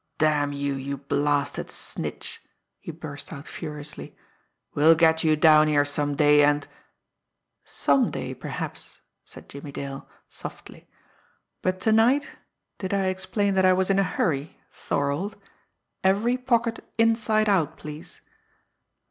[0.17, 2.41] "Damn you, you blasted snitch!"
[2.79, 4.15] he burst out furiously.
[4.73, 6.67] "We'll get you down here some day, and"
[7.85, 10.87] "Some day, perhaps," said Jimmie Dale softly.
[11.61, 12.31] "But to night
[12.79, 15.35] did I explain that I was in a hurry Thorold!
[16.03, 18.21] Every pocket inside out, please!"